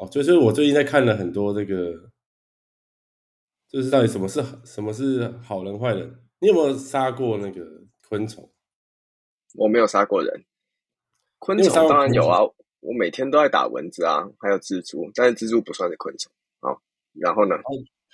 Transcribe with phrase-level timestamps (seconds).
[0.00, 1.92] 哦，就是我最近在看了很多这个，
[3.68, 6.10] 就是到底什么是什么是好人坏人？
[6.38, 7.62] 你有没有杀过那个
[8.08, 8.50] 昆虫？
[9.56, 10.44] 我没有杀过人，
[11.38, 12.40] 昆虫当然有啊，
[12.80, 16.72] 我每天都在打蚊子啊，还有蜘蛛，但是蜘蛛不算是昆虫啊。
[17.12, 17.56] 然后呢？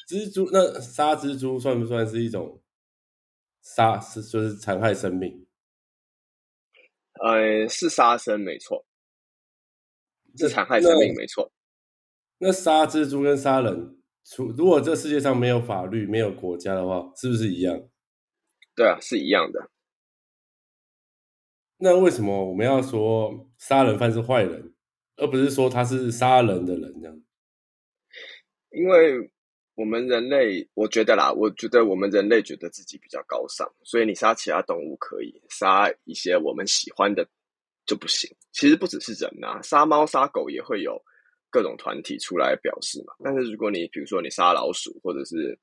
[0.09, 2.61] 蜘蛛那杀蜘蛛算不算是一种
[3.63, 4.01] 杀？
[4.01, 5.47] 是就是残害生命？
[7.23, 8.85] 呃，是杀生没错，
[10.37, 11.49] 是残害生命没错。
[12.39, 17.89] 那杀蜘蛛跟杀人，除如果这世界上没有法律、没有国家的话，是不是一样？
[18.75, 19.71] 对啊，是一样的。
[21.79, 24.75] 那为什么我们要说杀人犯是坏人，
[25.17, 27.23] 而不是说他是杀人的人这样？
[28.71, 29.31] 因为
[29.75, 37.27] 我们人类，我觉得啦，我觉得我们人类觉得自己比较高尚，所以你杀其他动物可以，杀一些我们喜欢的
[37.87, 38.31] 就不行。
[38.53, 41.03] 其实不只是人呐，杀猫杀狗也会有。
[41.51, 45.59] 各种团体出来表示嘛，但是如果你比如说你杀老鼠，或者是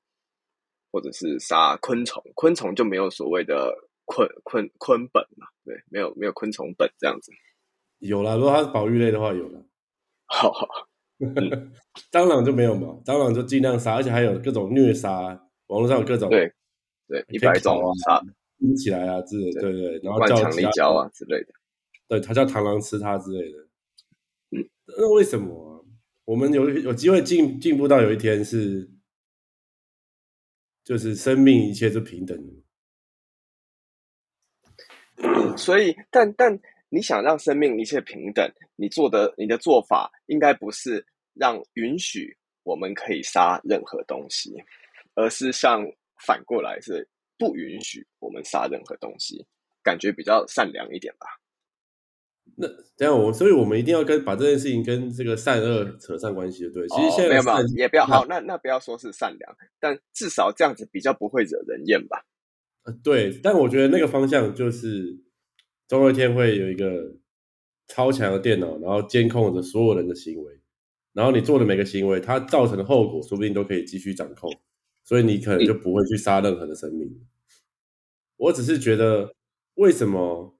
[0.90, 3.72] 或者是杀昆虫，昆虫就没有所谓的
[4.04, 7.32] 昆昆昆本嘛，对，没有没有昆虫本这样子。
[7.98, 9.64] 有了，如果它是保育类的话，有了。
[10.26, 10.52] 好
[12.10, 15.10] 蟑螂就没有嘛，蟑螂就尽量杀，而且还有各种虐杀，
[15.68, 16.52] 网络上有各种对
[17.06, 18.20] 对一百种杀
[18.58, 21.52] 拼起来啊之类，对对，然后叫强力胶啊之类的，
[22.08, 23.58] 对，它叫螳螂吃它之类的。
[24.50, 25.73] 嗯，那为什么？
[26.24, 28.90] 我们有有机会进进步到有一天是，
[30.82, 32.52] 就是生命一切是平等的。
[35.56, 36.58] 所以，但但
[36.88, 44.52] 你想让生命一切平等，你做的你的做法应该不是让允许我们可以杀任何东西，
[45.14, 45.84] 而是像
[46.26, 47.06] 反过来是
[47.38, 49.46] 不允许我们杀任何东西，
[49.82, 51.26] 感觉比较善良一点吧。
[52.56, 56.86] 那这样我，所以我们一定要跟把这件事情跟这个善恶扯上关系，对？
[56.88, 62.24] 其实现在没有没有，也不要好，那那不要说是善良，但至少这样子比较不会惹人厌吧？
[62.84, 63.36] 呃，对。
[63.42, 65.18] 但我觉得那个方向就是，
[65.88, 67.16] 总有一天会有一个
[67.88, 70.60] 超强的电脑，然后监控着所有人的行为，
[71.12, 74.48] 然后你做的每个行为，它造成的后果，说不定都可以继续掌控，
[75.02, 77.26] 所以你可能就不会去杀任何的生命。
[78.36, 79.34] 我只是觉得，
[79.74, 80.53] 为什么？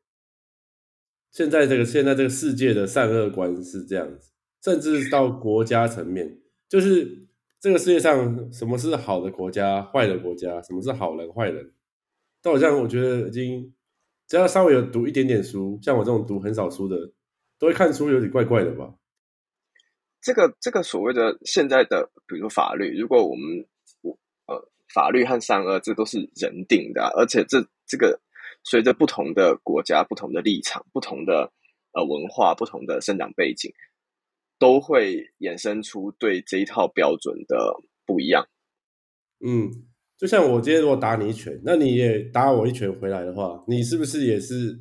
[1.34, 4.30] 现在这个现在这个世界的善恶观是这样子，
[4.62, 7.26] 甚至到国家层面，就是
[7.60, 11.74] 这个世界上什么是好的国家、坏的国家，什么是好人、坏人，
[12.40, 13.74] 都好像我觉得已经
[14.28, 16.96] 只要稍微有读一点点书，像我这种读很少书的，
[17.58, 18.94] 都会看出有点怪怪的吧。
[20.22, 23.66] 这个这个所谓的现在的，比如说法律，如果我们
[24.02, 24.16] 我
[24.46, 28.20] 呃法律和善恶，这都是人定的，而且这这个。
[28.64, 31.52] 随着不同的国家、不同的立场、不同的
[31.92, 33.70] 呃文化、不同的生长背景，
[34.58, 37.76] 都会衍生出对这一套标准的
[38.06, 38.48] 不一样。
[39.46, 39.70] 嗯，
[40.16, 44.80] 就像我今天如果打你一拳，那你也打我一拳回来的话，你是不是也是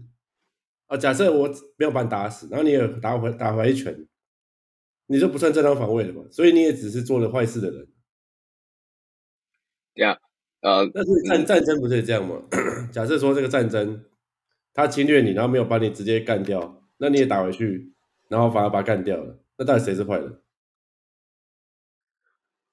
[0.88, 0.96] 啊？
[0.96, 4.08] 假设我没有把你打死，然后你也打回打回一拳，
[5.08, 6.24] 你就不算正当防卫了嘛？
[6.32, 7.88] 所以你也只是做了坏事的人。
[10.64, 12.42] 呃，但是战战争不是这样吗？
[12.90, 14.06] 假设说这个战争，
[14.74, 17.92] 他侵略你，然后没有把你直接干掉，那你也打回去，
[18.30, 20.40] 然后反而把他干掉了，那到底谁是坏人？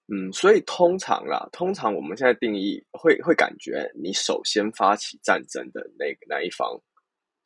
[0.07, 6.81] 嗯，所以通常啦，通常我们现在定义会会感觉，你首先发起战争的那个那一方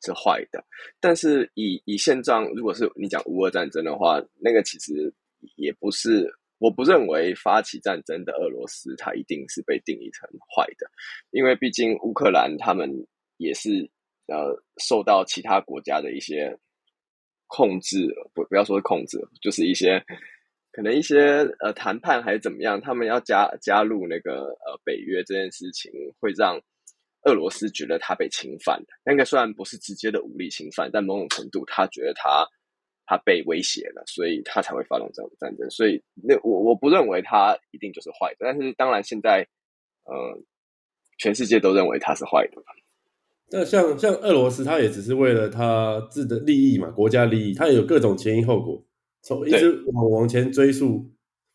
[0.03, 0.63] 是坏的，
[0.99, 5.11] 但是以以现状，如果是你讲乌俄战争的话，那个其实
[5.55, 6.31] 也不是。
[6.57, 10.89] 我不认为发起战争的俄罗斯，它一定是被定义成坏的，
[11.31, 12.89] 因为毕竟乌克兰他们
[13.37, 13.89] 也是
[14.27, 16.57] 呃受到其他国家的一些
[17.47, 20.01] 控制，不不要说控制，就是一些
[20.71, 26.57] 可能一些呃谈判还是怎么样，他们要加加入那个呃北约这件事情，会让
[27.23, 28.81] 俄罗斯觉得他被侵犯。
[29.03, 32.47] 那个虽然不是直接的武力侵犯，但某种程度他觉得他。
[33.05, 35.69] 他被威胁了，所以他才会发动这样的战争。
[35.69, 38.37] 所以，那我我不认为他一定就是坏的。
[38.39, 39.47] 但是，当然现在，
[40.05, 40.13] 呃，
[41.17, 42.61] 全世界都认为他是坏的。
[43.51, 48.83] 那像像俄罗斯，他也只是为了他自的利益嘛，国家利益，他也有各种前因后果，
[49.21, 51.07] 从一直往往前追溯，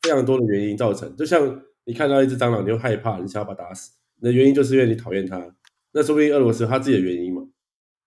[0.02, 1.16] 非常多的原因造成。
[1.16, 5.52] 就像你看到一只蟑螂，你就害怕，你想要把它打死，那原因就是因为你讨厌它。
[5.90, 7.42] 那说不定俄罗斯他自己的原因嘛。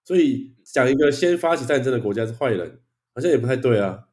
[0.06, 2.80] 所以，讲一个先发起战争的国家是坏人。
[3.13, 4.07] 好像也不太对啊，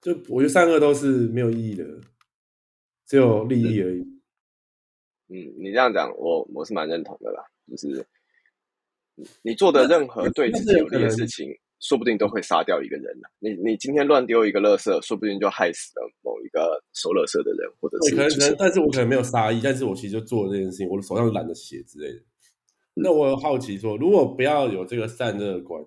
[0.00, 1.84] 就我觉得善恶都是没有意义的，
[3.06, 4.00] 只有利益而已。
[5.28, 7.42] 嗯，你这样讲，我我是蛮认同的啦。
[7.70, 8.06] 就是
[9.42, 11.48] 你做的任何对自己有利的事情，
[11.80, 13.28] 说不定都会杀掉一个人呢。
[13.38, 22.20] 你你今天乱丢一个垃圾，说不定就害死了某一个收垃圾的人，或者是可能可能，但是我可能没有杀意，但是我其实就做了这件事情，我的手上懒得写之类的。
[22.94, 25.82] 那我好奇说，如果不要有这个善恶观，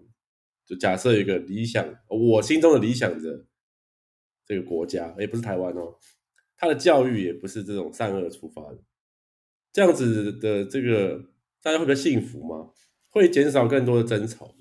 [0.65, 3.45] 就假设一个理想，我心中的理想的
[4.45, 5.95] 这个国家，也不是台湾哦，
[6.57, 8.79] 他的教育也不是这种善恶出发的，
[9.71, 11.23] 这样子的这个
[11.61, 12.71] 大家会比较幸福吗？
[13.09, 14.53] 会减少更多的争吵？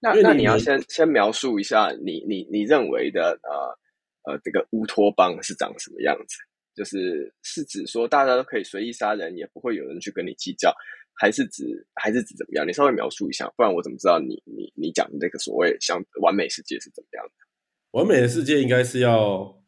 [0.00, 6.36] 那那你要先先描述一下你你你认为的呃呃这个乌托邦是长什么样子？
[6.76, 10.72] 就是是指说大家都可以随意杀人，也不会有人去跟你计较。
[11.18, 12.66] 还是指还是指怎么样？
[12.66, 17.32] 你稍微描述一下，不然我怎么知道你你你讲的这个所谓像完美世界是怎么样的？
[17.90, 19.62] 完美的世界应该是要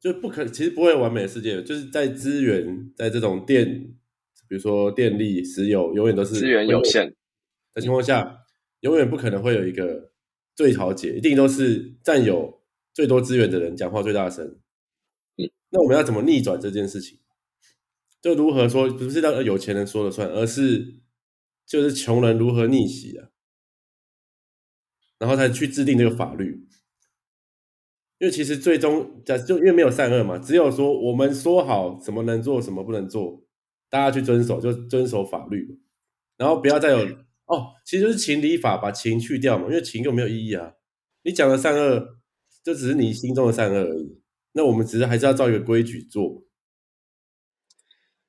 [0.00, 3.66] 就不可，其实不会完美的世界，就是在资源在这种电，
[4.48, 7.14] 比如说电力、石油，永远都是资源有限
[7.72, 8.40] 的情况下，
[8.80, 10.12] 永远不可能会有一个
[10.54, 14.44] 最调解，一定都是占有最多资源的人讲话最大声。
[15.36, 17.18] 嗯，那我们要怎么逆转这件事情？
[18.20, 21.00] 就如何说不是让有钱人说了算，而是
[21.66, 23.28] 就是穷人如何逆袭啊，
[25.18, 26.66] 然后才去制定这个法律。
[28.18, 33.44] 因为其实最终假就因为没有善恶嘛，只有说我们说好什么能做什么不能做，
[33.88, 35.80] 大家去遵守就遵守法律，
[36.36, 36.98] 然后不要再有
[37.46, 40.72] 哦，其实就是情理法把情去掉嘛，因为情就没有意义啊。
[41.22, 42.18] 你讲的善恶
[42.64, 44.20] 就只是你心中的善恶而已，
[44.50, 46.44] 那我们只是还是要照一个规矩做。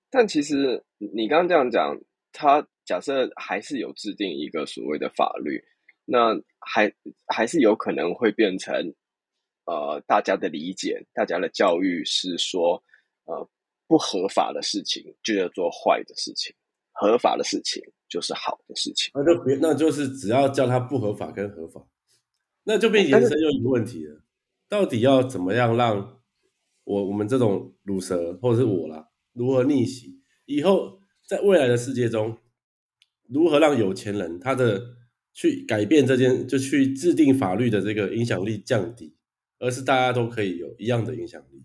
[0.10, 2.00] 但其实你刚刚这样讲，
[2.32, 5.64] 他假设还是有制定一个所谓的法律，
[6.06, 6.92] 那还
[7.28, 8.74] 还是有可能会变成，
[9.66, 12.84] 呃，大家的理解，大家的教育是说，
[13.26, 13.48] 呃，
[13.88, 16.56] 不合法的事情就叫做坏的事情，
[16.92, 19.12] 合法的事情就是好的事情。
[19.14, 21.86] 那就别，那就是只要叫它不合法跟合法，
[22.64, 24.20] 那就变延伸又一个问题了，
[24.68, 26.20] 到底要怎么样让
[26.84, 29.09] 我我们这种乳蛇或者是我啦？
[29.34, 30.20] 如何逆袭？
[30.46, 32.36] 以后在未来的世界中，
[33.28, 34.98] 如何让有钱人他的
[35.32, 39.16] 去改变这件，就去制定法律的这个影响力降低，
[39.60, 41.64] 而是大家都可以有一样的影响力？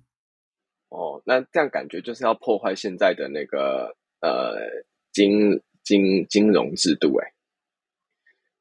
[0.91, 7.33] 哦，那这样感觉就是要破坏现在的那个呃金金金融制度，哎，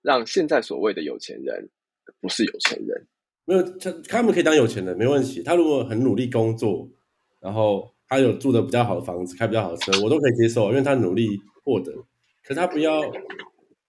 [0.01, 1.69] 让现在所谓的有钱人
[2.21, 3.07] 不是有钱人，
[3.43, 5.43] 没有他他们可以当有钱人没问题。
[5.43, 6.89] 他如果很努力工作，
[7.41, 7.92] 然后。
[8.13, 11.27] 他有住的比较好的房子，开比较好的车，我都可以接受，因为他努力
[11.63, 11.91] 获得。
[12.43, 13.01] 可他不要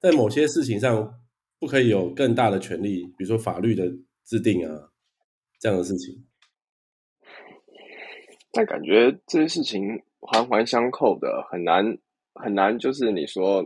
[0.00, 1.20] 在某些事情上
[1.60, 3.86] 不可以有更大的权利，比如说法律的
[4.24, 4.88] 制定啊
[5.60, 6.24] 这样的事情。
[8.50, 9.82] 但感觉这些事情
[10.20, 11.84] 环环相扣的，很难
[12.32, 12.78] 很难。
[12.78, 13.58] 就是你说，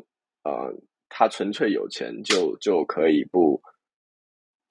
[0.43, 0.75] 呃，
[1.09, 3.63] 他纯粹有钱就就可以不。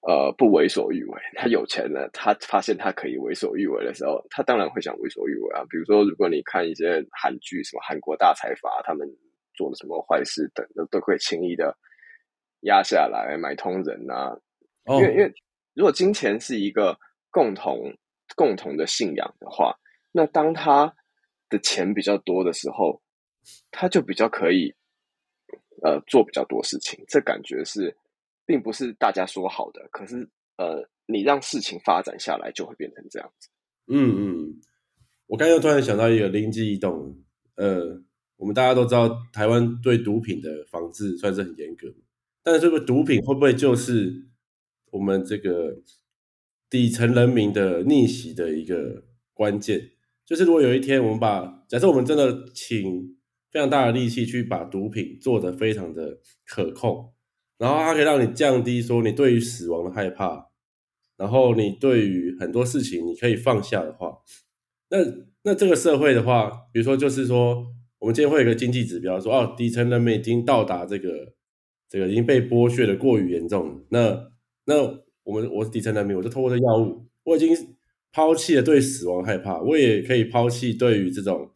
[0.08, 1.20] 呃，不为所欲为。
[1.36, 5.62] 他有钱了，他发现他可以为所欲为的时候，他当然会想为所欲为啊。
[5.68, 9.06] 比如说，如果你看一些韩剧，什么韩国大财阀，他们
[9.52, 11.76] 做了什么坏事等，都都可以轻易的
[12.60, 14.34] 压下来买通人啊。
[14.86, 15.30] 因为因为
[15.74, 16.98] 如果金钱是一个
[17.30, 17.94] 共同
[18.34, 19.76] 共同的信仰的话，
[20.10, 20.90] 那当他
[21.50, 23.02] 的钱比较多的时候，
[23.70, 24.74] 他就比较可以
[25.82, 27.04] 呃做比较多事情。
[27.06, 27.94] 这感觉是。
[28.48, 33.50] 并不是大家说好的，可是呃，你让事情发展下来，就会变成这样子。
[33.88, 34.60] 嗯嗯，
[35.26, 37.14] 我刚又突然想到一个灵机一动，
[37.56, 38.02] 呃，
[38.36, 41.94] 我们大家都知道，台湾对毒品的防治算是很严格，
[42.42, 44.26] 但是这个毒品会不会就是
[44.90, 45.76] 我们这个
[46.70, 49.90] 底层人民的逆袭的一个关键？
[50.24, 53.14] 就是如果有一天我们把假设我们真的请
[53.50, 57.12] 非常大的力气去把毒品做得非常的可控。
[57.58, 60.46] 然后它可以让你降低说你对于死亡的害怕，
[61.16, 64.18] 然后你对于很多事情你可以放下的话，
[64.90, 64.98] 那
[65.42, 67.66] 那这个社会的话，比如说就是说，
[67.98, 71.34] 我们今天会有一个经济指标，说哦，底层人民已经到达这个
[71.88, 74.30] 这个已经被剥削的过于严重，那
[74.66, 74.76] 那
[75.24, 77.52] 我们我是底层人民，我就透过这药物，我已经
[78.12, 81.50] 抛弃了对死亡害怕，我也可以抛弃对于这种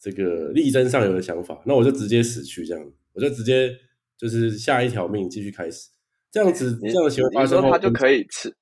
[0.00, 3.76] 这个力争上游的想法，那我就直接死去这样，我就直接。
[4.20, 5.88] 就是下一条命继续开始，
[6.30, 8.54] 这样子这样的行为发生后，他就可以吃，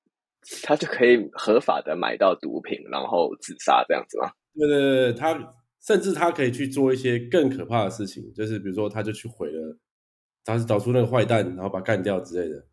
[0.63, 4.31] 他就可以合法的买到毒品，然后自杀这样子吗？
[4.55, 9.77] 对对对，他甚至他可以去做一些更可怕的事情，就是比如说他就去毁了，
[10.45, 12.65] 他是找出那个坏蛋，然后把干掉之类的。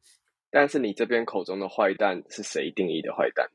[0.52, 3.50] 但是你这边口中的坏蛋是谁定义的坏蛋？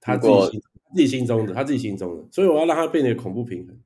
[0.00, 0.58] 他自己
[0.94, 3.78] 自己心中的，他自己心中的，所以我要让他变得恐怖平衡。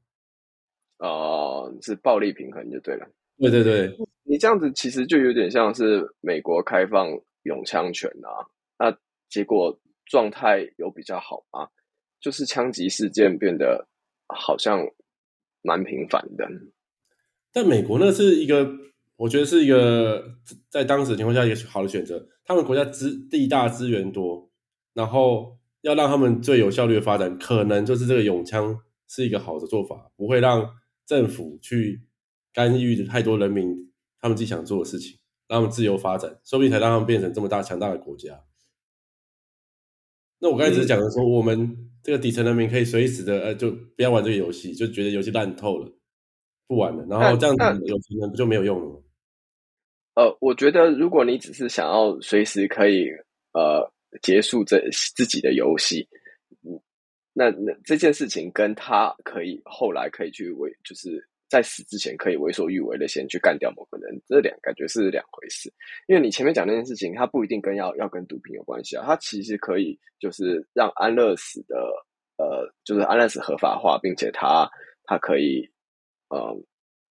[0.99, 3.07] 哦，是暴力平衡就对了。
[3.39, 7.09] 对对对，你这样子其实就有点像是美国开放
[7.43, 8.47] 永枪权啊，
[8.79, 8.97] 那
[9.29, 11.69] 结果状态有比较好吗？
[12.21, 13.87] 就是枪击事件变得
[14.29, 14.81] 好像
[15.63, 16.49] 蛮频繁的。
[17.53, 18.67] 但美国那是一个，
[19.17, 20.25] 我觉得是一个
[20.71, 22.27] 在当时的情况下一个好的选择。
[22.45, 24.51] 他们国家资地大资源多，
[24.95, 30.69] 然后要让他们最有效率的发展，可能就是这个永枪是一个好的做法，不会让
[31.07, 32.03] 政府去
[32.55, 35.19] 干预太多人民他们自己想做的事情，
[35.49, 38.43] 让他们自由发展，说不定才让他们变成这么大强大的国家。
[40.39, 45.93] 那我刚才只是讲的说，我们这个底层人民可以随时的呃，就不要玩这个游戏，就觉得游戏烂透了，
[46.69, 49.01] 不玩了，然后这样子有钱人不就没有用了吗？
[50.15, 53.09] 呃，我觉得如果你只是想要随时可以
[53.53, 53.93] 呃
[54.23, 54.81] 结束这
[55.17, 56.09] 自己的游戏，
[56.63, 56.81] 嗯，
[57.33, 61.29] 那那这件事情跟他可以后来可以去为就是。
[61.55, 65.73] 在死之前可以为所欲为的先去干掉某个人，这两感觉是两回事。
[66.09, 71.77] 因为你前面讲那件事情，它不一定跟要要跟毒品有关系啊，它其实可以就是让安乐死的
[72.39, 74.69] 呃，就是安乐死合法化，并且他
[75.05, 75.71] 他可以
[76.31, 76.53] 呃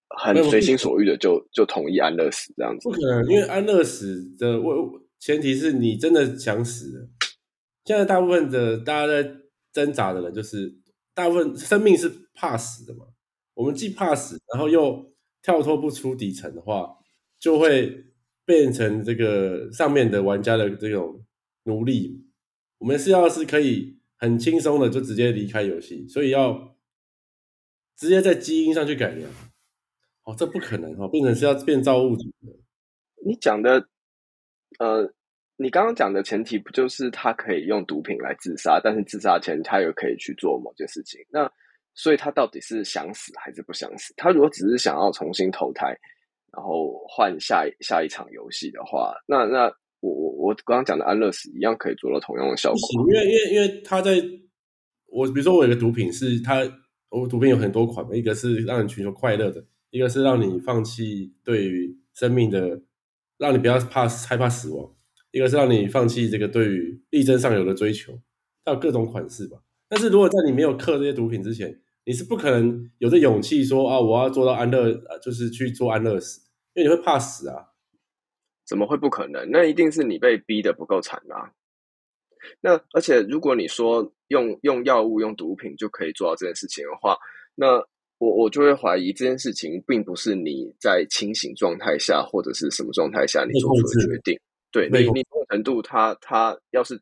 [0.09, 2.89] 很随心所欲的就就同意安乐死这样子。
[2.89, 4.75] 不可能，因为安乐死的为
[5.19, 7.09] 前提是你真的想死。
[7.85, 9.31] 现在大部分的大家在
[9.71, 10.75] 挣扎的人，就是
[11.13, 13.05] 大部分生命是怕死的嘛。
[13.53, 16.98] 我们既怕死，然后又跳脱不出底层的话，
[17.39, 18.05] 就会
[18.45, 21.24] 变成这个上面的玩家的这种
[21.63, 22.25] 奴隶。
[22.77, 26.75] 我们是要是可以很轻松的就直接离开游戏，所以要
[27.95, 29.29] 直接在基因上去改良。
[30.24, 32.53] 哦，这不可能哦，变成是要变造物主的。
[33.25, 33.88] 你讲的，
[34.79, 35.13] 呃，
[35.57, 41.19] 你刚刚讲的前提不就是他可以用毒品来自杀，但是自杀前他又可以去做某件事情？
[41.29, 41.51] 那
[41.95, 44.13] 所以他到底是想死还是不想死？
[44.17, 45.88] 他如果只是想要重新投胎，
[46.51, 49.65] 然后换下下一场游戏的话，那那
[50.00, 52.79] 我我我刚刚讲的安乐死一样可以做到同样的效果。
[53.07, 54.21] 因为因为因为他在
[55.07, 56.62] 我比如说我有个毒品是他，
[57.09, 62.81] 我毒品有很多款嘛，一个是让你寻求快乐的，一个是让你放弃对于生命的，
[63.38, 64.91] 让你不要怕害怕死亡，
[65.31, 68.19] 一个是让你放弃这个对于力争上游的追求，
[68.65, 69.62] 它有各种款式吧。
[69.93, 76.41] 但是如果在你没有克这些毒品之前，你是不可能有这勇气说啊，我要做到安乐，就是去做安乐死，
[76.73, 77.63] 因为你会怕死啊。
[78.65, 79.47] 怎么会不可能？
[79.51, 81.51] 那一定是你被逼的不够惨啊。
[82.59, 87.15] 那而且如果你说用用药物、用毒品就可以做到这件事情的话，
[87.53, 87.77] 那
[88.17, 94.39] 我我就会怀疑这件事情并不是你在清醒状态下或者是什么状态下你做出的决定。
[94.71, 97.00] 对你，你某种程度，他他要是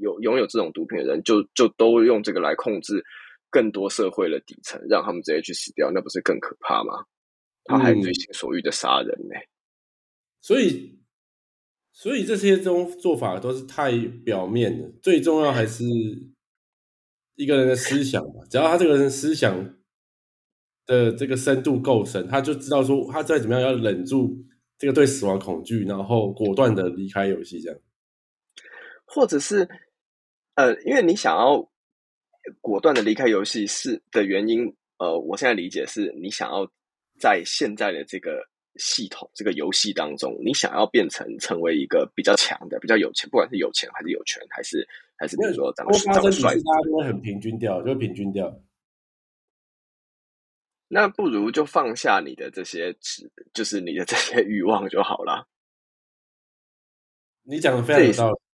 [0.00, 3.04] 有拥有这种毒品的人，就就都用这个来控制。
[3.52, 7.04] 更多社会的底层，让他们直接去死掉，那不是更可怕吗？
[7.64, 9.34] 他还随心所欲的杀人呢。
[10.40, 11.00] 所以，
[11.92, 13.90] 所以这些种做法都是太
[14.24, 14.92] 表面的。
[15.02, 15.82] 最重要还是
[17.34, 18.44] 一个人的思想嘛。
[18.48, 19.74] 只要他这个人思想
[20.86, 24.46] 的这个深度够深，他就知道说他再怎么样要忍住
[24.78, 27.80] 这个对死亡恐惧，然后果断的离开游戏，这样。
[29.10, 29.68] 或者是，
[30.54, 31.68] 呃，因为你想要。
[32.62, 34.64] 果断的离开游戏是的原因，
[34.96, 36.66] 呃，我现在理解是你想要
[37.18, 38.42] 在现在的这个
[38.76, 48.58] 系统、这个游戏当中，你想要变成成为一个比较强的、比较有钱，不管是有钱还是有权，还是还是比如说长得长得帅，大家都会很平均掉，就平均掉。
[50.88, 52.96] 那不如就放下你的这些，
[53.52, 55.46] 就是你的这些欲望就好了。
[57.42, 58.49] 你讲的非常有道理。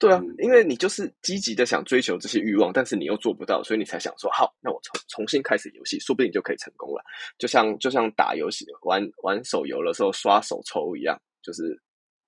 [0.00, 7.04] 对啊，因为你就是积极的想追求这些欲望，但是你又做不到，所以你才想说好，那我重重新开始游戏，说不定就可以成功了。
[7.38, 11.78] 就像就像打游戏、玩玩手游的时候刷手抽一样，就是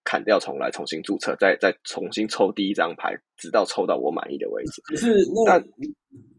[0.04, 4.82] 砍掉重来，重新注册，再再重新抽第一张牌，直到抽到我满意的位置。
[4.84, 5.58] 可是那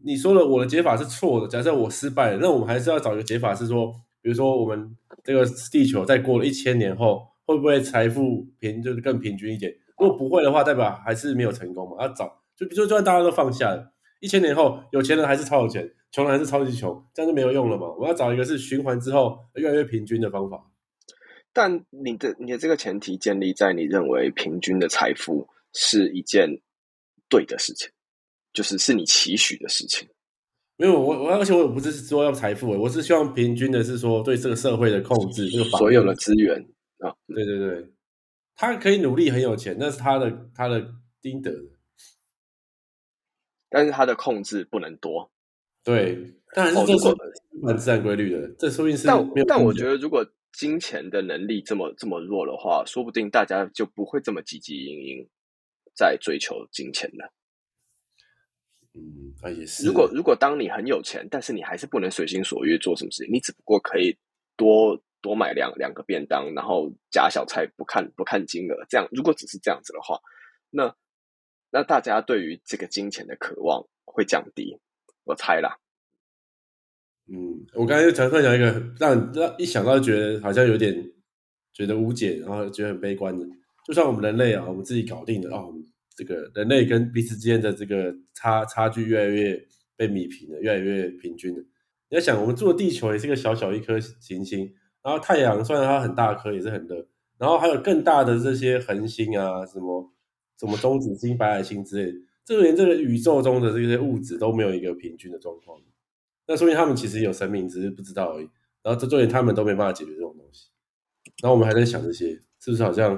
[0.04, 9.74] 你说了我的解法是错的，假设我失败了，那我们还是要找一个解法，是说，比如说我们这个地球在过了一千年后，会不会财富平就是更平均一点？
[9.98, 12.02] 如果不会的话，代表还是没有成功嘛？
[12.02, 17.92] 要找，就就算大家都放下了，一千年后，有钱人还是超有钱，穷人还是超级穷，这样就没有用了嘛？
[17.98, 20.60] 我要找一个是循环之后越来越平均的方法。
[21.52, 26.48] 但你的你的这个前提建立在你认为平均的财富是一件
[27.28, 27.88] 对的事情，
[28.52, 30.08] 就是是你期许的事情。
[30.76, 36.58] 没有我我而且我不是说要财富，我是希望平均的是说对这个社会的控制，这个所有的资源
[36.98, 37.88] 啊，对对对。
[38.56, 41.70] 他可以努力很有钱，那是他的他的应得的，
[43.68, 45.30] 但是他的控制不能多。
[45.82, 47.14] 对，当然是这是
[47.60, 48.48] 蛮自然规律的。
[48.58, 55.28] 这说明是，但但我觉得，如果金钱的能力这么这么弱的话，说不定大家就不会这么积极营营
[55.94, 57.32] 在追求金钱了。
[58.94, 59.84] 嗯，啊也是。
[59.84, 64.16] 如果如果当你很有钱，但是你还是不能随心所欲做什么事情，你只不过可以
[64.56, 70.20] 多多买两两个便当，然后夹小菜，不看不看金额，这样如果只是这样子的话，
[70.68, 70.94] 那
[71.70, 74.78] 那大家对于这个金钱的渴望会降低，
[75.24, 75.78] 我猜啦。
[77.26, 81.10] 嗯，我刚才就突然讲一个让让一想到觉得好像有点
[81.72, 83.46] 觉得无解，然后觉得很悲观的，
[83.86, 85.64] 就算我们人类啊，我们自己搞定了啊，
[86.14, 89.66] 这个人类跟彼此之间的这个差差距越来越
[89.96, 91.64] 被弭平了，越来越平均了。
[92.10, 94.72] 你要想，我们住的地球也是个小小一颗行星，
[95.04, 97.06] 然后太阳虽然它很大颗，也是很热，
[97.36, 100.10] 然后还有更大的这些恒星啊，什么
[100.58, 102.12] 什么中子星、白矮星之类，
[102.44, 105.78] 这个连这个宇宙中的这些物质都没有一个平均的状况。
[106.46, 108.48] 那说明他们其实有生命，只是不知道而已。
[108.82, 110.68] 然后这就连他们都没办法解决这种东西。
[111.42, 113.12] 然后我们还在想这些，是不是好像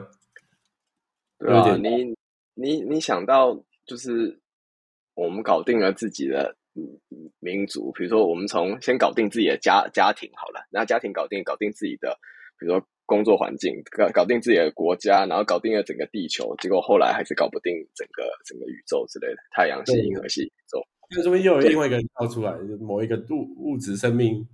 [1.41, 1.83] 有点？
[1.83, 2.17] 你
[2.55, 4.41] 你你想到就是
[5.15, 6.57] 我们搞定了自己的
[7.41, 12.19] 民族，比如说我们从先搞定自己的家家庭好了，然后家庭搞定，搞定自己的，
[12.59, 20.81] 比如说工作环境，搞搞定自己的国家，然后搞定了整个地球，结果后来还是搞不定整个整个宇宙之类的，太阳系、银河系、宇宙。
[21.15, 24.45] 那说明又有另外一个人跳出来，某一个物物质生命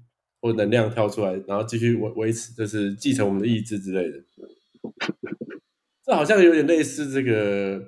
[0.40, 4.18] 或能量跳出来，然后继续维维持，就是继承我们的意志之类的。
[6.04, 7.80] 这好像有点类似这个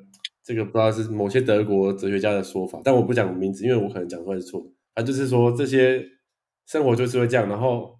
[0.45, 4.71] 这个不知道是某些德国哲学家的说法，但我不讲名字，因为我可能讲出来是错的。
[4.95, 6.07] 他就是说这些
[6.67, 7.99] 生活就是会这样，然后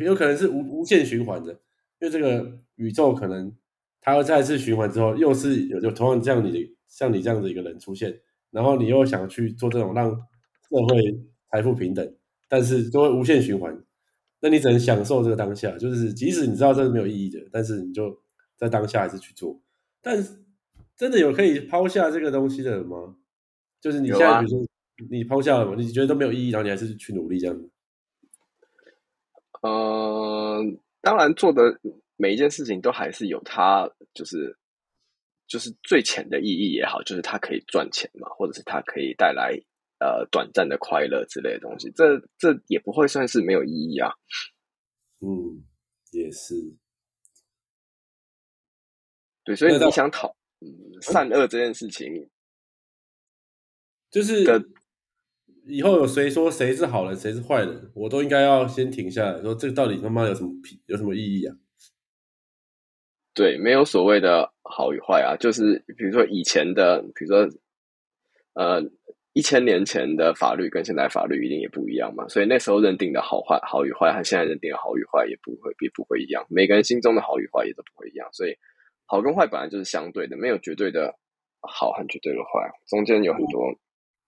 [0.00, 3.54] 有可能是无无限循环的，因为这个宇宙可能
[4.00, 8.20] 它要再次循环之后，又是有有同样这样你像你这样的一个人出现。
[8.50, 12.14] 然后你又想去做这种让社会财富平等，
[12.48, 13.76] 但是就会无限循环。
[14.40, 18.16] 那你只能享受这个当下，就是即使你知道这是没有意义的，但是你就
[18.56, 19.60] 在当下还是去做。
[20.00, 20.22] 但
[20.96, 23.16] 真的有可以抛下这个东西的人吗？
[23.80, 24.66] 就是你现在比如说
[25.10, 27.70] 你抛下了嘛，你觉得都没有意义，然后你还是去努力这样子。
[29.62, 31.80] 嗯，当然做的
[32.16, 34.56] 每一件事情都还是有它，就是。
[35.46, 39.52] 就是最浅的意义也好，就是它可以赚钱嘛，或者是它可以带来
[40.00, 44.10] 呃短暂的快乐之类的东西，这这也不会算是没有意义啊。
[45.20, 45.62] 嗯，
[46.12, 46.54] 也是。
[49.44, 50.34] 对，所以你想讨
[51.00, 52.28] 善恶这件事情，
[54.10, 54.44] 就是
[55.66, 61.56] 以后有谁说谁是好人，谁是坏人，我都应该要先停下来说，这个到底他妈有什么屁，有什么意义啊？
[63.34, 67.48] 对，没有所谓的好与坏啊，就是比如说以前的，比如说
[68.52, 68.80] 呃
[69.32, 78.56] 一千年前的法律跟现在法律一定也不一样嘛，所以那时候认定的好坏好与坏和现在认定的好与坏也不会也不会一样，每个人心中的好与坏也都不会一样，所以
[79.06, 81.14] 好跟坏本来就是相对的，没有绝对的
[81.60, 83.74] 好和绝对的坏，中间有很多。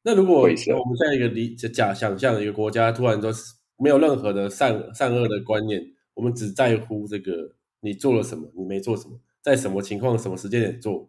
[0.03, 0.57] 那如果我们
[0.99, 3.31] 在一个理假想象的一个国家，突然说
[3.77, 5.85] 没有任何的善善恶的观念，
[6.15, 7.53] 我们只在乎这个。
[7.81, 8.51] 你做了什么？
[8.57, 9.21] 你没做什么？
[9.43, 11.09] 在什么情况、什么时间点做，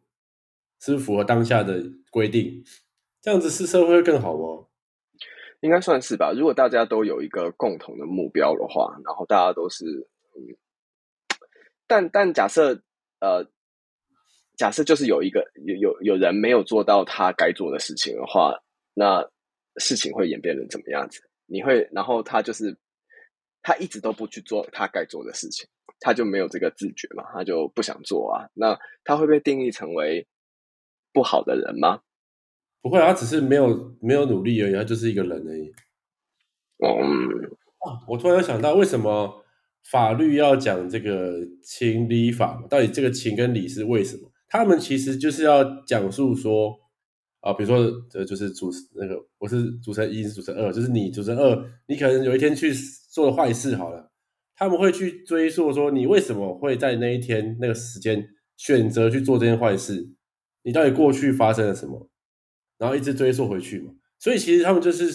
[0.79, 2.63] 是不是符合当下的规定？
[3.21, 4.67] 这样子是社会会更好吗？
[5.61, 6.33] 应该算是吧。
[6.37, 9.85] 如果大家都有一个共同的目标的话，然后大家都是
[10.35, 10.53] 嗯，
[11.87, 12.83] 但但假设
[13.21, 13.47] 呃，
[14.57, 18.53] 假设就是有一个有有有人没有做到他该做的事情的话，
[18.93, 19.25] 那
[19.77, 21.21] 事情会演变成怎么样子？
[21.45, 22.75] 你会，然后他就是
[23.61, 25.65] 他一直都不去做他该做的事情。
[25.99, 28.45] 他就没有这个自觉嘛，他就不想做啊。
[28.53, 30.27] 那他会被定义成为
[31.11, 32.01] 不好的人吗？
[32.83, 35.73] 不会，他只是没有没有努力而已，他就是一个人而已。
[36.85, 37.57] 嗯，
[38.07, 39.43] 我突然想到，为什么
[39.89, 42.63] 法律要讲这个情理法？
[42.69, 44.31] 到底这个情跟理是为什么？
[44.49, 46.73] 他们其实就是要讲述说
[47.41, 52.73] 啊，比如说呃就是主那个我是主持人一，是主持人二，就是你主持人二，你可能有一天去
[53.11, 54.11] 做了坏事，好了。
[54.55, 60.09] 他们会去追溯说你为什么会在那一天那个时间选择去做这件坏事？
[60.63, 62.09] 你到底过去发生了什么？
[62.77, 63.93] 然后一直追溯回去嘛。
[64.17, 65.11] 所以其实他们就是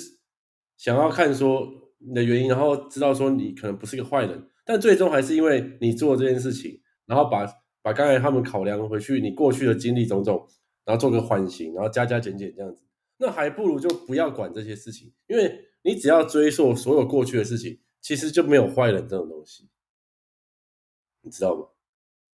[0.76, 1.68] 想要看说
[1.98, 7.44] 你的原因，然后知道说你可能不是个坏人，但最终还是因为你做这件事情，然后把
[7.82, 10.48] 把刚才他们考量回去你过去的经历种种，
[10.84, 12.82] 然后做个缓刑，然后加加减减这样子，
[13.18, 17.78] 那还不如就不要管这些事情，因为你只要追溯所有过去的事情。
[18.04, 19.68] 其实就没有坏人这种东西，
[21.20, 21.68] 你知道吗？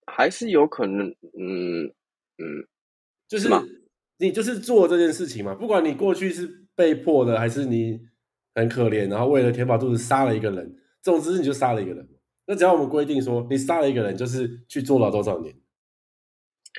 [0.07, 1.07] 还是有可能，
[1.39, 1.85] 嗯
[2.39, 2.67] 嗯，
[3.29, 3.51] 就是
[4.17, 8.01] 你就是做这件事情嘛，不管你过去是被迫的，还是你
[8.55, 12.09] 很可怜，然后为了填饱肚子杀了一个人，总之你就杀了一个人。
[12.51, 15.55] 那只要我们规定说，你杀了一个人，就是去坐牢多少年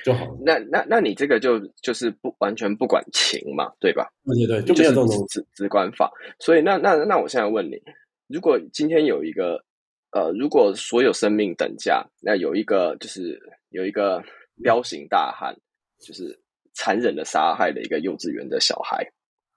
[0.04, 0.36] 就好了。
[0.44, 4.10] 那那那你这个就就是不完全不管情嘛，对吧？
[4.24, 5.26] 对对对，就没有这种。
[5.28, 6.10] 直直观法。
[6.40, 7.80] 所以那那那我现在问你，
[8.26, 9.64] 如果今天有一个
[10.10, 14.20] 呃，如果所有生命等价，那有一个就是有一个
[14.64, 15.56] 彪形大汉，
[16.00, 16.36] 就是
[16.74, 19.06] 残忍的杀害了一个幼稚园的小孩，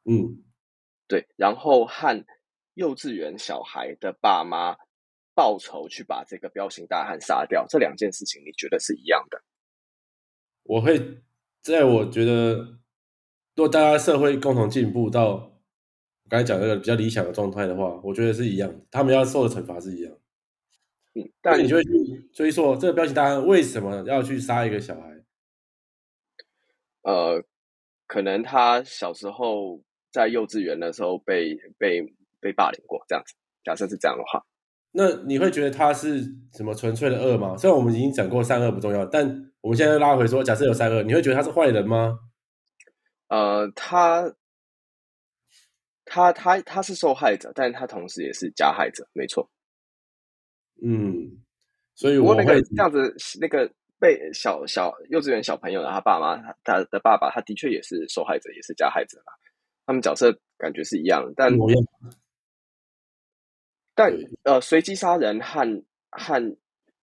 [0.05, 0.43] 嗯，
[1.07, 2.23] 对，然后和
[2.75, 4.75] 幼稚园小孩的爸妈
[5.35, 9.41] 报仇去把这个彪形大汉杀掉，这两件事情你觉得是一样的？
[10.63, 11.21] 我会
[11.61, 12.55] 在我觉得，
[13.55, 20.13] 如果大家社会共同进步到我刚才讲那个比较理想的状态的话，我觉得是一样的，他们要受的惩罚是一样。
[21.15, 21.89] 嗯，但你就会去
[22.33, 25.23] 追溯这个彪形大汉为什么要去杀一个小孩？
[27.03, 27.43] 呃，
[28.07, 32.01] 可能他小时候在幼稚园的时候被被
[32.39, 33.35] 被霸凌过，这样子。
[33.63, 34.43] 假设是这样的话，
[34.95, 36.21] 那你会觉得他是
[36.55, 37.57] 什么纯粹的恶吗？
[37.57, 39.25] 虽然我们已经讲过善恶不重要，但
[39.61, 42.19] 我们现在拉回说，假设有善恶，你会觉得他是坏人吗？
[43.27, 44.31] 呃，他
[46.05, 49.49] 他他他是受害者，但是他同时也是加害者，没错。
[50.83, 51.41] 嗯，
[51.95, 53.67] 所以我那个这样子，那个
[53.99, 59.33] 被小小幼稚园小朋友的他爸妈，他的爸爸，他的确也是受害者，也是加害者啦。
[59.87, 61.51] 他们角色感觉是一样，但
[63.95, 64.11] 但
[64.43, 66.57] 呃，随机杀人和和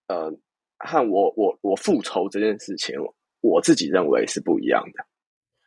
[0.09, 0.33] 呃
[0.79, 2.97] 和我我我复仇这件事情，
[3.41, 5.05] 我自己认为是不一样的。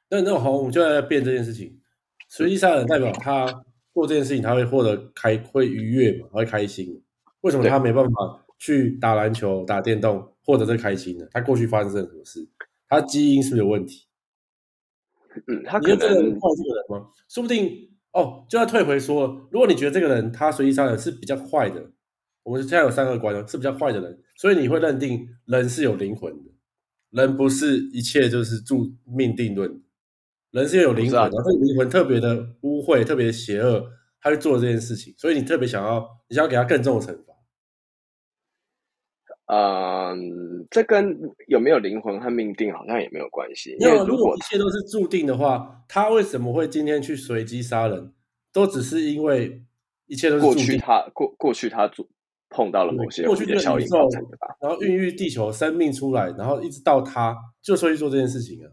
[0.10, 1.80] 那那好，我们就来变这件事情。
[2.28, 3.46] 随机杀人代表他
[3.94, 7.04] 做这件事情，他会获得开会愉悦嘛，会开心。
[7.42, 11.28] 为什么他没办法去打篮球、打电动，获得这开心呢？
[11.32, 12.48] 他过去发生什么事？
[12.88, 14.08] 他基因是不是有问题？
[15.48, 17.10] 嗯，他可能怪这个人吗？
[17.28, 18.46] 说不定哦。
[18.50, 21.92] 就要退回说，如果你觉得这个人他随意杀人是比较坏的，
[22.44, 26.52] 我们现在有三个观是比较坏的人，所以你会认定人是有灵魂的，
[27.12, 29.82] 人不是一切就是注命定论，
[30.52, 33.86] 人是有灵魂，然后灵魂特别的污秽、特别邪恶，
[34.22, 37.33] 他会做这件事情，所以你特别想要，你想要给他更重的惩罚。
[39.46, 43.76] 嗯，这跟有没有灵魂和命定好像也没有关系。
[43.80, 48.14] 因为如果一切都是注定的话，他为什么会今天去随机杀人？
[48.54, 49.62] 都只是因为
[50.06, 52.08] 一切都是过去他过过去他做
[52.50, 54.56] 碰到了某些过去的效应造成的吧？
[54.62, 58.72] 然后孕育地球生命出来，然后一直到他就说去做这件事情啊。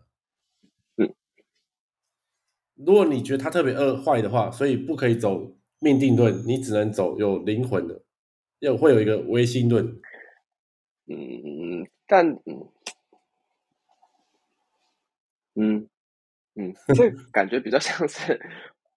[0.98, 1.12] 嗯，
[2.76, 8.02] 如果你觉得他特别恶坏的话，所以不可以走命定论，你只能走有灵魂的，
[8.60, 10.00] 要会有一个唯心论。
[11.12, 12.68] 嗯，但嗯
[15.56, 15.88] 嗯
[16.54, 18.38] 嗯，这 感觉比较像是，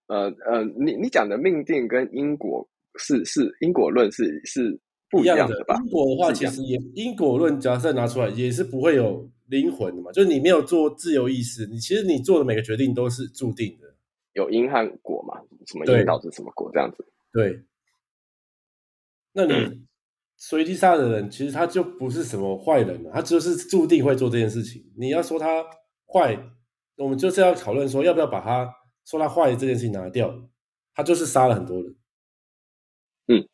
[0.08, 2.68] 呃呃，你你讲的命定跟因果
[3.00, 5.76] 是是因果论是是不一样的吧？
[5.84, 13.96] 因果的话，其实也因果论假设拿出来也是不会有灵魂的嘛，就是你没有做自由意识，你其实你做的每个决定都是注定的，
[14.34, 17.04] 有因和果嘛，什么因导致什么果这样子。
[17.32, 17.64] 对，
[19.32, 19.82] 那你。
[20.46, 24.84] 随机杀的人，其实他就不是什么坏人了，他就是注定会做这件事情。
[24.98, 25.64] 你要说他
[26.06, 26.38] 坏，
[26.98, 28.70] 我们就是要讨论说，要不要把他
[29.06, 30.50] 说他坏这件事情拿掉。
[30.94, 31.96] 他就是杀了很多人，
[33.28, 33.48] 嗯。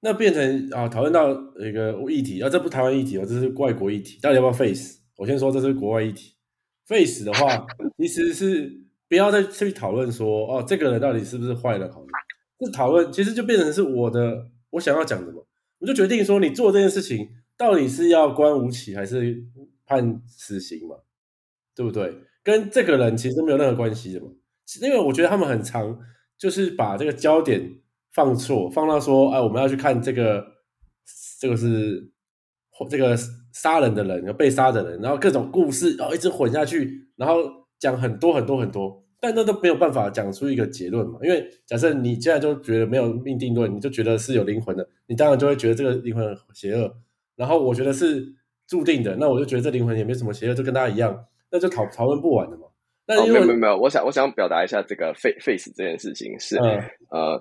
[0.00, 5.00] 那变成啊，讨论到一个议题啊，这不台湾议题哦，这是外国议题，到底要不要 face？
[5.16, 6.36] 我先说这是国外议题。
[6.86, 8.70] face 的话，其实是
[9.08, 12.06] 不要再去讨论说，哦，这个人到底是不是坏人好了。
[12.64, 15.40] 这讨论其实就变成是我的我想要讲的嘛，
[15.80, 19.44] 我就决定说你做这件事情到底是要关无期还是
[19.84, 20.96] 判死刑嘛，
[21.74, 22.14] 对不对？
[22.44, 24.28] 跟这个人其实没有任何关系的嘛。
[24.80, 25.98] 因为我觉得他们很常
[26.38, 27.80] 就是把这个焦点
[28.12, 30.44] 放错，放到说哎我们要去看这个
[31.40, 32.10] 这个是
[32.88, 33.16] 这个
[33.52, 37.42] 杀人的人，被杀的人，然后各种故事然后一直混下去，然后
[37.78, 39.01] 讲很多很多很多。
[39.22, 46.92] 但那都没有办法讲出一个结论嘛，因为假设你现在就觉得没有命定论，你就觉得是有灵魂的，你当然就会觉得这个灵魂邪恶。
[47.36, 48.20] 然后我觉得是
[48.66, 52.66] 注定的，那我就觉得这灵魂也没什么邪恶，就跟大家一样，那就讨讨论不完的嘛。
[53.06, 56.56] 那没有没有没有，我想我想表达一下这个 face face 这件事情是
[57.08, 57.40] 呃，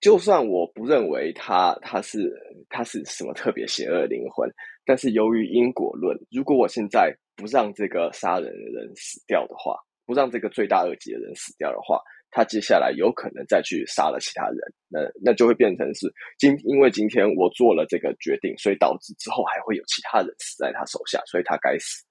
[0.00, 2.32] 就算我不认为他他是
[2.68, 4.48] 他是什么特别邪恶的灵魂，
[4.86, 9.74] 但是由于因果论，如果我现在不让这个杀人的人死掉的话。
[10.10, 22.04] 不让这个罪大恶极的人死掉的话，他接下来有可能再去杀了其他人，那那就会变成是今因为今天我做了这个决定，所以导致之后还会有其他人死在他手下，所以他该死。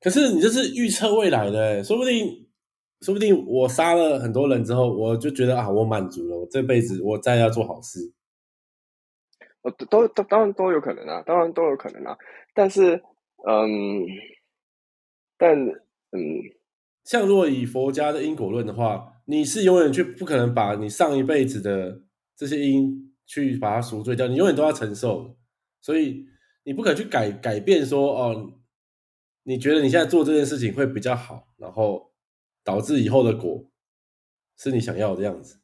[0.00, 2.48] 可是你这是预测未来的，说不定
[3.00, 7.98] 说不定我杀了很多人之后，我就觉得啊，我满足了，我这辈子我再要做好事。
[9.62, 12.16] 呃，都都当然都有可能啊，当然都有可能啊。
[12.52, 13.00] 但是，
[13.48, 14.02] 嗯，
[15.38, 15.56] 但
[16.10, 16.20] 嗯，
[17.04, 22.02] 像如果以佛家的因果论的话，你是永远去不可能把你上一辈子的
[22.36, 25.36] 这些因去把它赎罪掉，你永远都要承受，
[25.80, 26.26] 所以
[26.64, 28.52] 你不可能去改改变说哦，
[29.44, 32.12] 你觉得你现在做这件事情会比较好，然后
[32.64, 33.64] 导致以后的果
[34.56, 35.58] 是你想要的样子，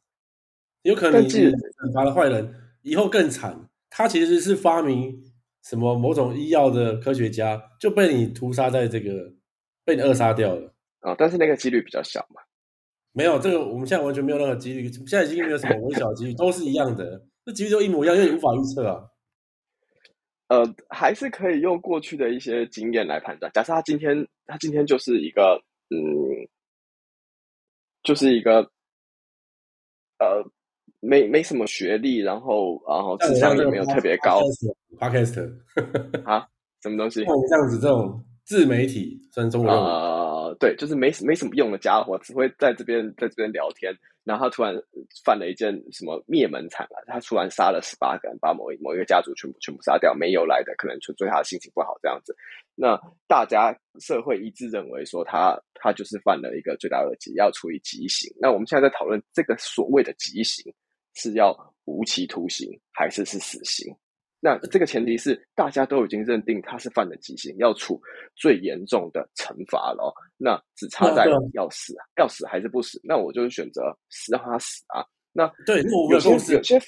[0.83, 3.69] 有可能你惩罚了坏人，以后更惨。
[3.91, 5.25] 他其实是发明
[5.63, 9.35] 什么某种医药的科学家，就被你屠杀在这个，
[9.85, 11.15] 被你扼杀掉了啊！
[11.19, 12.41] 但是那个几率比较小嘛。
[13.13, 19.05] 没有这个，我们现在完全没有任何几率，现在已经没有什么微小几率，都是一样的，这几率都一模一样，因为你无法预测啊。
[20.49, 23.51] 呃，还是可以用过去的一些经验来判断。
[23.53, 25.99] 假设他今天，他今天就是一个，嗯，
[28.03, 28.61] 就是一个，
[30.19, 30.51] 呃。
[31.01, 34.43] 没没什么学历，然后然后智商也没有特别高。
[34.99, 35.49] Podcast
[36.25, 36.45] 啊，
[36.83, 37.25] 什么东西？
[37.25, 40.18] 像这样子这种自媒体，算中文啊，
[40.57, 43.93] 对，就是没没什么用的家伙，只会在这边在这边聊天。
[44.25, 44.75] 然后他突然
[45.25, 52.37] 犯了一件什么灭门惨案，他突然杀了十八个人，把某一某一个家族全部全部杀掉，没由来的，可能纯粹他的心情不好这样子。
[52.75, 58.31] 那大家社会一致认为说他他就是犯了一个罪大恶极，要处以极刑。
[58.39, 60.73] 那我们现在在讨论这个所谓的极刑。
[61.15, 61.53] 是要
[61.85, 63.93] 无期徒刑还是是死刑？
[64.41, 68.01] 那这个前提是大家都已经认定他是犯了极刑，要处
[68.37, 70.15] 最严重的惩罚了。
[70.37, 73.01] 那只差在要死，要死还是不死？
[73.03, 75.05] 那我就是选择死，让他死啊。
[75.33, 76.81] 那对，那我们公司有些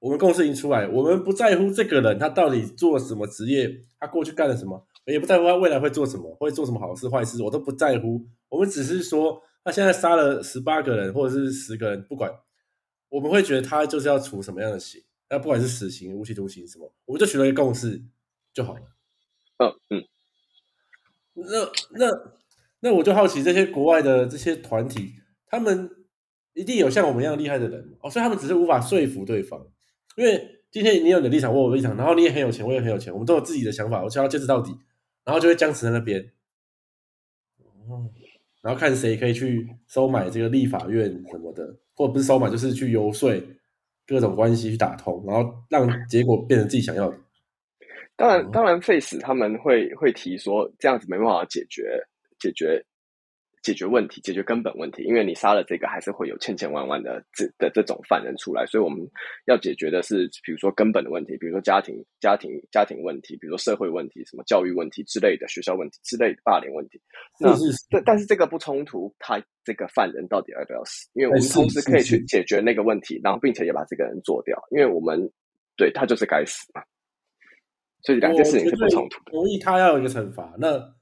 [0.00, 8.20] 我们公司已经出来，我们不在乎这个人他到底做什么职业，他过去干了什么，也不在乎他未来会做什么，会做什么好事坏事，我都不在乎。
[8.48, 12.30] 我们只是说，他现在杀了十八个人或者是十个人，不管。
[13.10, 18.02] 我们会觉得他就是要处什么样的刑，那不管是死刑、无期徒刑什么，我们就取得一个共识
[18.52, 18.80] 就好了。
[19.58, 20.04] 嗯嗯，
[21.34, 22.32] 那那
[22.80, 25.14] 那我就好奇，这些国外的这些团体，
[25.46, 25.90] 他们
[26.52, 29.66] 一定有像我们一样厉害的人哦，所以他们只是无法说服对方。
[30.16, 34.70] 因为今天你有你的立场，我有立场，然后你也很有钱，我也很有钱，我们都有自己的想法，我就要坚持到底，
[35.24, 36.32] 然后就会僵持在那边。
[37.88, 38.10] 哦。
[38.60, 43.30] 然后看谁可以去收买这个立法院什么的，或不是收买，就是去游说
[44.06, 47.18] 各种关系去打通，然后让结果变成自己想要的。
[48.16, 51.82] 当然，当然，Face 他们会会提说这样子没办法解决
[52.38, 52.84] 解决。
[53.64, 59.00] 解决问题，解决根本问题，因为你杀了这个，还是会有千千万万的这的这种犯人出来，所以我们
[59.46, 67.00] 要解决的是，比如说根本的问题，比如说家庭、家庭、家庭问题，比如说社会问题，什么教育问题之类的，学校问题之类的霸凌问题。
[67.40, 67.56] 那
[67.90, 71.08] 但但是这个不冲突，他这个犯人到底要不要死？
[71.14, 75.18] 因为我们同时可以去解决那个问题，然后并且也把这个人做掉，因为我们
[75.74, 76.82] 对他就是该死嘛。
[78.02, 79.32] 所以两件事情是不冲突的。
[79.32, 80.92] 同意他要有一个惩罚，那。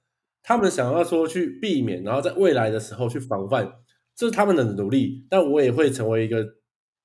[0.43, 3.73] 他们想要说去避免，然后在未来的时候去防范，
[4.17, 5.27] 这是他们的努力。
[5.31, 6.45] 但我也会成为一个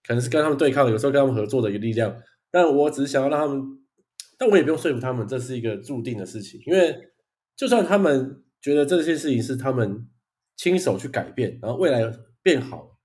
[0.04, 2.16] 可能是跟他们对抗，有时候跟他们合作的一个力量。
[2.50, 3.62] 但我只是想要让他们，
[4.38, 6.60] 但我也不用说服他们，这是一个注定的事情。
[6.66, 6.96] 因为
[7.56, 10.08] 就算他们觉得这些事情是他们
[10.56, 12.98] 亲手去改变，然后未来变好，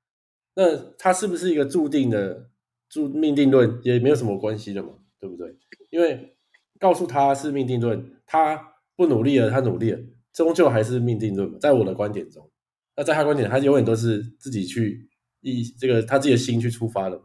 [0.54, 2.48] 那他是不是一个注定的
[2.88, 4.90] 注命定论，也没有什么关系的嘛，
[5.20, 5.54] 对不对？
[5.90, 6.36] 因为
[6.78, 9.98] 告诉他是命定论，他不努力了，他努力了。
[10.32, 12.50] 终究还是命定论嘛，在我的观点中，
[12.96, 15.08] 那在他观点，他永远都是自己去
[15.40, 17.20] 以这个他自己的心去出发的，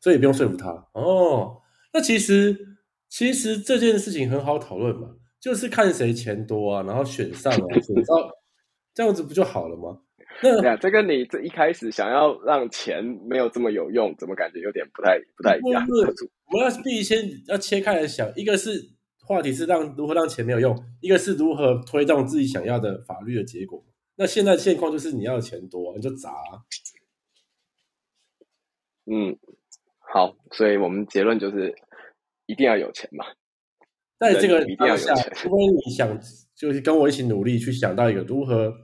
[0.00, 1.60] 所以不用说服他哦。
[1.92, 2.56] 那其实
[3.08, 5.08] 其实这件事情很好讨论嘛，
[5.40, 8.30] 就是看谁钱多啊，然后选上啊， 选到
[8.94, 10.00] 这样子不就好了吗？
[10.42, 15.84] 那这跟你这一开始想要让钱没有这么有用，怎么感觉有点不太不太一样？
[16.52, 18.92] 我们要必须先要切开来想，一个是。
[19.30, 23.80] 话题是让如何让钱没有用，一个是如何推动自己想要的法律的结果。
[24.16, 26.32] 那现在现况就是你要钱多，你就砸。
[29.06, 29.38] 嗯，
[30.00, 31.72] 好，所以我们结论就是
[32.46, 33.24] 一定要有钱嘛。
[34.18, 36.20] 在这个当下，除非你想
[36.56, 38.74] 就是跟我一起努力去想到一个如何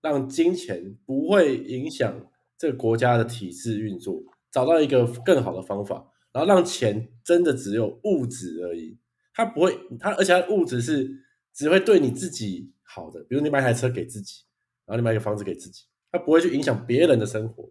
[0.00, 8.96] 让金钱不会影响这个国家的体制运作，找到一个更好的方法，然后让钱真的只有物质而已。
[9.34, 11.08] 它不会，它而且它物质是
[11.54, 14.42] 只会对你自己好的，比如你买台车给自己，
[14.86, 17.70] 然后你买个房子给自己，它不会去影响别人的生活。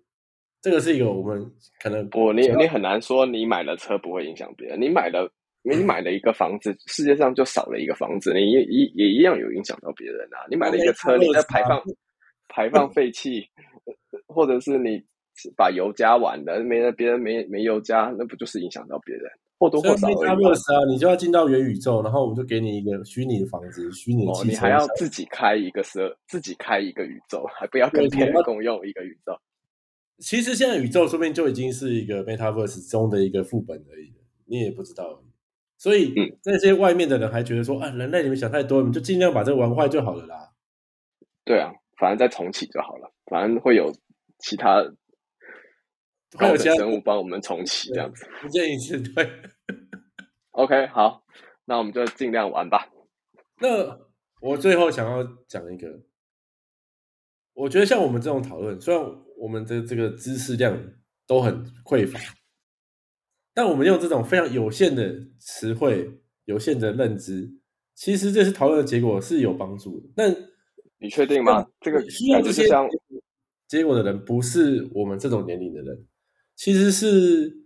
[0.61, 5.31] 这个是一个我们可能不，你你很难说你买了车不会影响别人，你买了
[5.63, 10.45] 你买了一个房子，世界上就少了一个房子，你也也也一样有影响到别人啊。
[10.49, 11.81] 你买了一个车，你在排放
[12.47, 13.43] 排放废气，
[14.27, 15.03] 或者是你
[15.55, 19.31] 把油加完了，没了别人没没油加，那不就是影响到别人？
[19.61, 19.79] 或多。
[19.83, 24.49] Metaverse 啊，你就要进到元宇宙，然后我们就给你一个虚拟的房子、虚拟的哦，汽车。
[24.49, 29.37] 你还要自己开一个十二，自己开一个宇宙，还不要跟别人共用一个宇宙。
[30.17, 35.21] 其实现在宇宙说不定就已经是一个 Metaverse 中的一个副本而已了，你也不知道。
[35.77, 40.51] 所以嗯那些外面的人还觉得说啊，人类你们想太多，你们就尽量把这个玩坏就好了啦。
[41.45, 43.91] 对啊，反正再重启就好了，反正会有
[44.39, 44.83] 其他
[46.37, 48.25] 会有其他生物帮我们重启这样子。
[48.41, 49.29] 不建议是对。
[50.51, 51.23] OK，好，
[51.65, 52.89] 那我们就尽量玩吧。
[53.59, 53.99] 那
[54.41, 56.01] 我最后想要讲一个，
[57.53, 59.03] 我觉得像我们这种讨论，虽然
[59.37, 60.93] 我们的这个知识量
[61.25, 62.19] 都很匮乏，
[63.53, 67.49] 但我们用这种非常有限的词汇、有限的认知，
[67.95, 70.09] 其实这次讨论的结果是有帮助的。
[70.15, 70.35] 但
[70.97, 71.67] 你确定吗？
[71.79, 72.67] 这个需要这些
[73.67, 76.07] 结果的人，不是我们这种年龄的人，
[76.61, 77.65] 其实是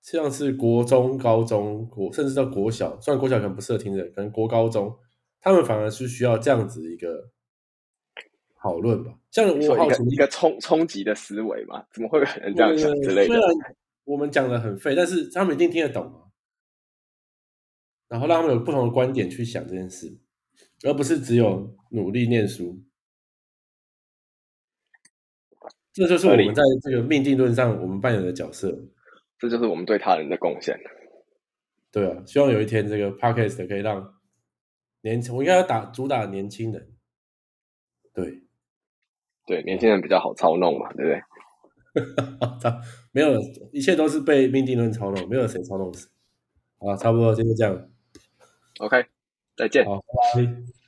[0.00, 4.92] 像是国中、高中、国甚至到国小，虽然国小可能不适合听的，可能国高中，
[5.40, 7.30] 他们反而是需要这样子一个
[8.60, 9.14] 讨论吧。
[9.30, 11.84] 像我好奇一个冲冲击的思维嘛？
[11.92, 13.34] 怎么会有人这样想之类的？
[13.34, 13.48] 虽然
[14.02, 16.26] 我们讲的很废，但是他们一定听得懂啊。
[18.08, 20.18] 然后让他们有不同的观点去想这件事，
[20.82, 22.82] 而不是只有努力念书。
[25.92, 28.76] 这就是我们在这个命定论上我们扮演的角色。
[29.38, 30.78] 这就是我们对他人的贡献。
[31.90, 34.14] 对啊，希望有一天这个 podcast 可以让
[35.02, 36.92] 年轻，我应该要打主打年轻人。
[38.14, 38.42] 对，
[39.46, 41.22] 对，年轻人比较好操弄嘛，对不对？
[42.62, 42.80] 他
[43.12, 43.38] 没有，
[43.72, 46.08] 一切都是被命定论操弄，没有谁操弄谁。
[46.78, 47.90] 好，差不多就是这样。
[48.78, 49.04] OK，
[49.56, 49.84] 再见。
[49.84, 50.02] 好，
[50.34, 50.81] 拜拜。